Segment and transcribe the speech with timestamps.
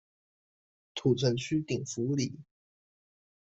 [0.95, 2.39] 土城區頂福里